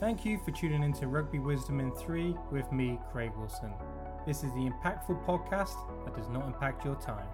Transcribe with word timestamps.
Thank 0.00 0.24
you 0.24 0.38
for 0.38 0.50
tuning 0.50 0.82
into 0.82 1.08
Rugby 1.08 1.40
Wisdom 1.40 1.78
in 1.78 1.92
3 1.92 2.34
with 2.50 2.72
me, 2.72 2.98
Craig 3.12 3.32
Wilson. 3.36 3.70
This 4.26 4.42
is 4.42 4.50
the 4.54 4.60
impactful 4.60 5.22
podcast 5.26 5.76
that 6.06 6.16
does 6.16 6.26
not 6.30 6.46
impact 6.46 6.86
your 6.86 6.94
time. 6.94 7.26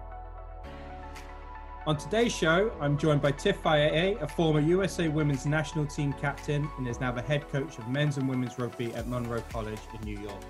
On 1.85 1.95
today's 1.95 2.35
show, 2.35 2.69
I'm 2.81 2.97
joined 2.97 3.21
by 3.21 3.31
Tiff 3.31 3.63
Faaee, 3.63 4.21
a 4.21 4.27
former 4.27 4.59
USA 4.59 5.07
Women's 5.07 5.45
National 5.45 5.85
Team 5.85 6.11
captain 6.11 6.69
and 6.77 6.85
is 6.89 6.99
now 6.99 7.09
the 7.09 7.21
head 7.21 7.47
coach 7.47 7.77
of 7.77 7.87
men's 7.87 8.17
and 8.17 8.27
women's 8.27 8.59
rugby 8.59 8.93
at 8.95 9.07
Monroe 9.07 9.41
College 9.49 9.79
in 9.97 10.01
New 10.01 10.21
York. 10.21 10.43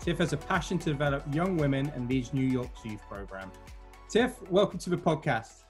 Tiff 0.00 0.18
has 0.18 0.32
a 0.32 0.36
passion 0.36 0.80
to 0.80 0.90
develop 0.90 1.22
young 1.32 1.56
women 1.56 1.92
and 1.94 2.08
leads 2.08 2.34
New 2.34 2.44
York's 2.44 2.84
youth 2.84 3.02
program. 3.08 3.52
Tiff, 4.08 4.42
welcome 4.50 4.80
to 4.80 4.90
the 4.90 4.96
podcast. 4.96 5.62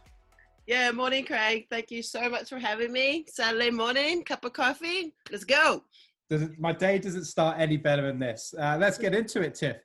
Yeah, 0.67 0.93
morning, 0.93 1.25
Craig. 1.25 1.67
Thank 1.69 1.91
you 1.91 2.05
so 2.05 2.29
much 2.31 2.49
for 2.49 2.59
having 2.59 2.93
me. 2.93 3.25
Saturday 3.29 3.71
morning, 3.71 4.23
cup 4.23 4.45
of 4.45 4.53
coffee. 4.53 5.13
Let's 5.29 5.43
go. 5.43 5.83
It, 6.31 6.57
my 6.57 6.73
day 6.73 7.01
doesn't 7.01 7.25
start 7.25 7.59
any 7.59 7.77
better 7.77 8.03
than 8.03 8.21
this. 8.21 8.55
Uh, 8.57 8.77
let's 8.79 8.97
get 8.97 9.13
into 9.13 9.43
it, 9.43 9.57
Tiff. 9.57 9.79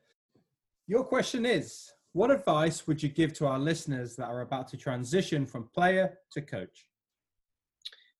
Your 0.85 1.03
question 1.03 1.47
is 1.47 1.91
What 2.13 2.29
advice 2.29 2.85
would 2.85 3.01
you 3.01 3.09
give 3.09 3.33
to 3.33 3.47
our 3.47 3.57
listeners 3.57 4.15
that 4.17 4.27
are 4.27 4.41
about 4.41 4.67
to 4.67 4.77
transition 4.77 5.47
from 5.47 5.67
player 5.73 6.19
to 6.33 6.41
coach? 6.43 6.85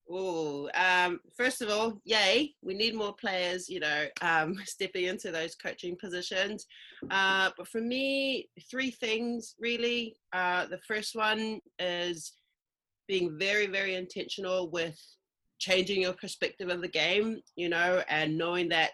Oh, 0.10 0.68
um, 0.74 1.20
first 1.36 1.62
of 1.62 1.70
all, 1.70 2.02
yay! 2.06 2.56
We 2.64 2.74
need 2.74 2.96
more 2.96 3.14
players, 3.14 3.70
you 3.70 3.82
know, 3.82 4.06
um, 4.22 4.56
stepping 4.66 5.06
into 5.06 5.32
those 5.32 5.54
coaching 5.54 5.96
positions. 5.96 6.66
Uh, 7.12 7.52
but 7.56 7.68
for 7.68 7.82
me, 7.82 8.50
three 8.72 8.90
things 8.90 9.54
really. 9.60 10.16
Uh, 10.34 10.66
the 10.66 10.80
first 10.88 11.16
one 11.16 11.60
is 11.78 12.34
being 13.08 13.38
very, 13.38 13.68
very 13.68 13.96
intentional 13.96 14.70
with 14.70 15.00
changing 15.60 16.02
your 16.02 16.14
perspective 16.14 16.70
of 16.70 16.82
the 16.82 16.88
game, 16.88 17.40
you 17.56 17.70
know, 17.70 18.04
and 18.10 18.38
knowing 18.38 18.70
that 18.70 18.92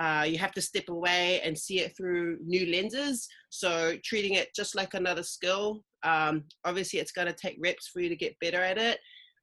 uh, 0.00 0.24
you 0.26 0.38
have 0.38 0.52
to 0.52 0.62
step 0.62 0.88
away 0.88 1.40
and 1.42 1.56
see 1.56 1.80
it 1.80 1.94
through 1.96 2.38
new 2.42 2.72
lenses. 2.72 3.28
So 3.50 3.96
treating 4.02 4.34
it 4.34 4.48
just 4.56 4.74
like 4.74 4.94
another 4.94 5.22
skill. 5.22 5.84
Um, 6.02 6.44
obviously, 6.64 7.00
it's 7.00 7.12
going 7.12 7.26
to 7.26 7.34
take 7.34 7.58
reps 7.60 7.88
for 7.88 8.00
you 8.00 8.08
to 8.08 8.16
get 8.16 8.38
better 8.40 8.62
at 8.62 8.78
it. 8.78 8.98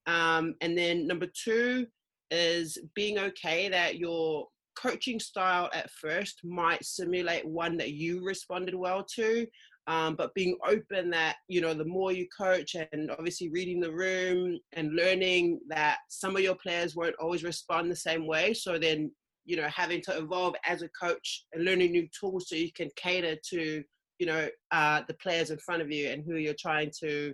Um, 0.07 0.55
and 0.61 0.75
then 0.75 1.05
number 1.05 1.27
two 1.27 1.85
is 2.31 2.77
being 2.95 3.19
okay 3.19 3.69
that 3.69 3.97
your 3.97 4.47
coaching 4.75 5.19
style 5.19 5.69
at 5.73 5.91
first 5.91 6.41
might 6.43 6.83
simulate 6.83 7.45
one 7.45 7.77
that 7.77 7.91
you 7.91 8.23
responded 8.23 8.75
well 8.75 9.03
to 9.15 9.45
um, 9.87 10.15
but 10.15 10.33
being 10.33 10.57
open 10.67 11.09
that 11.11 11.37
you 11.47 11.61
know 11.61 11.73
the 11.73 11.85
more 11.85 12.11
you 12.11 12.27
coach 12.37 12.75
and 12.75 13.09
obviously 13.11 13.49
reading 13.49 13.79
the 13.79 13.91
room 13.91 14.59
and 14.73 14.93
learning 14.93 15.59
that 15.69 15.99
some 16.09 16.35
of 16.35 16.41
your 16.41 16.55
players 16.55 16.95
won't 16.95 17.15
always 17.19 17.43
respond 17.43 17.89
the 17.89 17.95
same 17.95 18.27
way. 18.27 18.53
So 18.53 18.77
then 18.77 19.11
you 19.45 19.55
know 19.55 19.67
having 19.69 20.01
to 20.01 20.17
evolve 20.17 20.55
as 20.65 20.81
a 20.81 20.89
coach 20.89 21.45
and 21.53 21.63
learning 21.63 21.91
new 21.91 22.07
tools 22.19 22.49
so 22.49 22.55
you 22.55 22.71
can 22.73 22.89
cater 22.97 23.37
to 23.49 23.83
you 24.19 24.25
know 24.25 24.49
uh, 24.71 25.01
the 25.07 25.13
players 25.15 25.51
in 25.51 25.57
front 25.59 25.81
of 25.81 25.89
you 25.89 26.09
and 26.09 26.23
who 26.25 26.35
you're 26.35 26.53
trying 26.53 26.91
to 26.99 27.33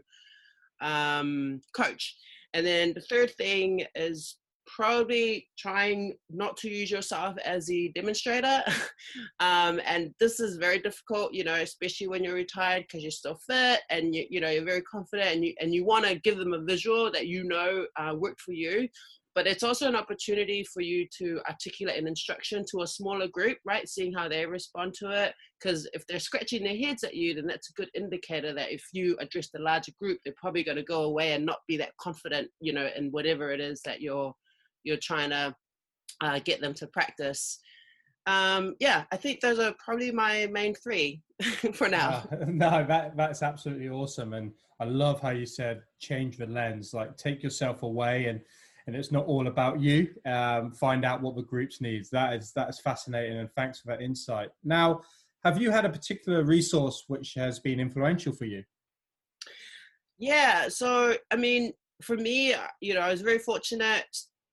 um, 0.81 1.61
coach. 1.75 2.15
And 2.53 2.65
then 2.65 2.93
the 2.93 3.01
third 3.01 3.31
thing 3.31 3.83
is 3.95 4.37
probably 4.65 5.47
trying 5.57 6.13
not 6.29 6.57
to 6.57 6.69
use 6.69 6.89
yourself 6.89 7.35
as 7.45 7.67
the 7.67 7.91
demonstrator. 7.95 8.63
um, 9.39 9.79
and 9.85 10.13
this 10.19 10.39
is 10.39 10.57
very 10.57 10.79
difficult, 10.79 11.33
you 11.33 11.43
know, 11.43 11.55
especially 11.55 12.07
when 12.07 12.23
you're 12.23 12.33
retired 12.33 12.83
because 12.83 13.01
you're 13.01 13.11
still 13.11 13.39
fit 13.49 13.81
and 13.89 14.15
you, 14.15 14.25
you 14.29 14.41
know, 14.41 14.49
you're 14.49 14.65
very 14.65 14.81
confident 14.81 15.29
and 15.29 15.45
you, 15.45 15.53
and 15.59 15.73
you 15.73 15.85
want 15.85 16.05
to 16.05 16.15
give 16.19 16.37
them 16.37 16.53
a 16.53 16.63
visual 16.63 17.11
that 17.11 17.27
you 17.27 17.43
know 17.43 17.85
uh, 17.97 18.13
worked 18.17 18.41
for 18.41 18.53
you. 18.53 18.87
But 19.35 19.47
it's 19.47 19.63
also 19.63 19.87
an 19.87 19.95
opportunity 19.95 20.63
for 20.63 20.81
you 20.81 21.07
to 21.17 21.41
articulate 21.49 21.97
an 21.97 22.07
instruction 22.07 22.63
to 22.69 22.81
a 22.81 22.87
smaller 22.87 23.27
group, 23.27 23.57
right? 23.65 23.89
Seeing 23.89 24.13
how 24.13 24.29
they 24.29 24.45
respond 24.45 24.93
to 24.99 25.09
it. 25.09 25.33
Because 25.59 25.89
if 25.93 26.05
they're 26.05 26.19
scratching 26.19 26.63
their 26.63 26.77
heads 26.77 27.03
at 27.03 27.15
you, 27.15 27.33
then 27.33 27.47
that's 27.47 27.71
a 27.71 27.73
good 27.73 27.89
indicator 27.95 28.53
that 28.53 28.71
if 28.71 28.83
you 28.93 29.17
address 29.19 29.49
the 29.51 29.59
larger 29.59 29.91
group, 29.99 30.19
they're 30.23 30.35
probably 30.37 30.63
going 30.63 30.77
to 30.77 30.83
go 30.83 31.03
away 31.03 31.33
and 31.33 31.45
not 31.45 31.59
be 31.67 31.77
that 31.77 31.97
confident, 31.99 32.47
you 32.59 32.73
know, 32.73 32.89
in 32.95 33.09
whatever 33.09 33.51
it 33.51 33.59
is 33.59 33.81
that 33.85 34.01
you're 34.01 34.35
you're 34.83 34.97
trying 34.97 35.29
to 35.31 35.55
uh, 36.21 36.39
get 36.39 36.61
them 36.61 36.73
to 36.75 36.87
practice. 36.87 37.59
Um, 38.25 38.75
yeah, 38.79 39.03
I 39.11 39.17
think 39.17 39.41
those 39.41 39.59
are 39.59 39.73
probably 39.83 40.11
my 40.11 40.47
main 40.51 40.75
three 40.75 41.21
for 41.73 41.89
now. 41.89 42.23
Uh, 42.31 42.45
no, 42.47 42.85
that 42.85 43.17
that's 43.17 43.43
absolutely 43.43 43.89
awesome, 43.89 44.33
and 44.33 44.51
I 44.79 44.85
love 44.85 45.19
how 45.19 45.31
you 45.31 45.45
said 45.45 45.81
change 45.99 46.37
the 46.37 46.47
lens, 46.47 46.93
like 46.93 47.17
take 47.17 47.43
yourself 47.43 47.83
away 47.83 48.25
and 48.25 48.39
and 48.85 48.95
it's 48.95 49.11
not 49.11 49.25
all 49.25 49.47
about 49.47 49.79
you. 49.79 50.09
Um, 50.25 50.71
find 50.71 51.05
out 51.05 51.21
what 51.21 51.35
the 51.35 51.41
group's 51.41 51.81
needs. 51.81 52.09
That 52.09 52.33
is 52.33 52.51
that 52.53 52.69
is 52.69 52.79
fascinating, 52.79 53.37
and 53.37 53.49
thanks 53.55 53.79
for 53.79 53.87
that 53.87 54.01
insight. 54.01 54.49
Now, 54.63 55.01
have 55.43 55.61
you 55.61 55.71
had 55.71 55.85
a 55.85 55.89
particular 55.89 56.43
resource 56.43 57.03
which 57.07 57.33
has 57.35 57.59
been 57.59 57.79
influential 57.79 58.33
for 58.33 58.45
you? 58.45 58.63
Yeah, 60.17 60.69
so 60.69 61.15
I 61.31 61.35
mean, 61.35 61.73
for 62.01 62.15
me, 62.15 62.55
you 62.81 62.93
know, 62.93 63.01
I 63.01 63.11
was 63.11 63.21
very 63.21 63.39
fortunate 63.39 64.05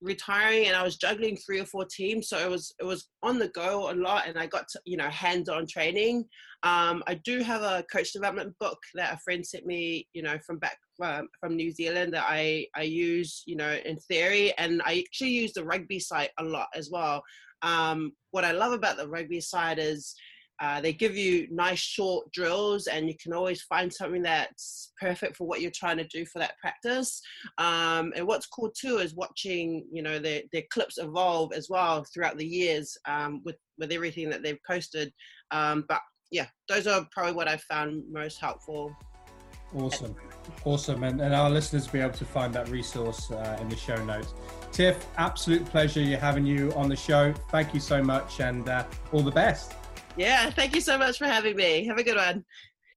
retiring 0.03 0.67
and 0.67 0.77
I 0.77 0.83
was 0.83 0.97
juggling 0.97 1.37
three 1.37 1.61
or 1.61 1.67
four 1.67 1.85
teams. 1.85 2.29
So 2.29 2.39
it 2.39 2.51
was 2.51 2.75
it 2.81 2.85
was 2.85 3.09
on 3.23 3.39
the 3.39 3.49
go 3.49 3.91
a 3.91 3.95
lot 3.95 4.27
and 4.27 4.39
I 4.39 4.47
got 4.47 4.69
to, 4.69 4.81
you 4.85 4.97
know, 4.97 5.09
hands-on 5.09 5.67
training. 5.67 6.25
Um, 6.63 7.03
I 7.07 7.15
do 7.15 7.43
have 7.43 7.63
a 7.63 7.85
coach 7.91 8.13
development 8.13 8.55
book 8.61 8.79
that 8.95 9.15
a 9.15 9.19
friend 9.19 9.45
sent 9.45 9.67
me, 9.67 10.07
you 10.13 10.23
know, 10.23 10.39
from 10.47 10.59
back 10.59 10.79
um, 11.03 11.29
from 11.39 11.57
New 11.57 11.71
Zealand 11.71 12.13
that 12.15 12.27
I, 12.29 12.67
I 12.75 12.83
use, 12.83 13.43
you 13.47 13.57
know, 13.57 13.79
in 13.85 13.97
theory. 13.97 14.53
And 14.59 14.83
I 14.85 15.05
actually 15.07 15.31
use 15.31 15.53
the 15.53 15.65
rugby 15.65 15.99
site 15.99 16.31
a 16.39 16.45
lot 16.45 16.69
as 16.75 16.91
well. 16.91 17.23
Um, 17.63 18.13
what 18.31 18.45
I 18.45 18.53
love 18.53 18.73
about 18.73 18.97
the 18.97 19.09
rugby 19.09 19.41
site 19.41 19.79
is 19.79 20.15
uh, 20.61 20.81
they 20.81 20.93
give 20.93 21.17
you 21.17 21.49
nice 21.51 21.79
short 21.79 22.31
drills, 22.33 22.87
and 22.87 23.09
you 23.09 23.15
can 23.21 23.33
always 23.33 23.63
find 23.63 23.93
something 23.93 24.23
that's 24.23 24.93
perfect 25.01 25.37
for 25.37 25.47
what 25.47 25.61
you're 25.61 25.71
trying 25.75 25.97
to 25.97 26.05
do 26.05 26.27
for 26.27 26.39
that 26.39 26.59
practice. 26.61 27.23
Um, 27.59 28.13
and 28.15 28.27
what's 28.27 28.47
cool 28.47 28.71
too 28.71 28.99
is 28.99 29.15
watching, 29.15 29.87
you 29.91 30.03
know, 30.03 30.19
their, 30.19 30.43
their 30.53 30.65
clips 30.71 30.99
evolve 30.99 31.53
as 31.55 31.69
well 31.71 32.05
throughout 32.13 32.37
the 32.37 32.47
years 32.47 32.97
um, 33.09 33.41
with 33.45 33.57
with 33.79 33.91
everything 33.93 34.29
that 34.29 34.43
they've 34.43 34.59
posted. 34.67 35.11
Um, 35.51 35.87
but 35.89 36.01
yeah, 36.31 36.47
those 36.69 36.87
are 36.87 37.07
probably 37.11 37.33
what 37.33 37.49
I 37.49 37.57
found 37.57 38.05
most 38.13 38.39
helpful. 38.39 38.95
Awesome, 39.75 40.17
awesome, 40.65 41.05
and, 41.05 41.21
and 41.21 41.33
our 41.33 41.49
listeners 41.49 41.87
will 41.87 41.93
be 41.93 42.01
able 42.01 42.19
to 42.19 42.25
find 42.25 42.53
that 42.55 42.69
resource 42.69 43.31
uh, 43.31 43.57
in 43.61 43.69
the 43.69 43.77
show 43.77 44.05
notes. 44.05 44.35
Tiff, 44.73 45.07
absolute 45.17 45.65
pleasure 45.65 46.17
having 46.17 46.45
you 46.45 46.73
on 46.75 46.89
the 46.89 46.97
show. 46.97 47.33
Thank 47.51 47.73
you 47.73 47.81
so 47.81 48.03
much, 48.03 48.41
and 48.41 48.69
uh, 48.69 48.85
all 49.13 49.23
the 49.23 49.31
best. 49.31 49.75
Yeah, 50.17 50.51
thank 50.51 50.75
you 50.75 50.81
so 50.81 50.99
much 50.99 51.19
for 51.19 51.27
having 51.27 51.57
me. 51.57 51.87
Have 51.87 51.99
a 51.99 52.03
good 52.03 52.17
one. 52.17 52.45